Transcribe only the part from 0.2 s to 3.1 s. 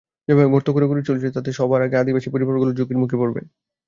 যেভাবে গর্ত খোঁড়াখুঁড়ি চলছে, তাতে সবার আগে আদিবাসী পরিবারগুলো ঝুঁকির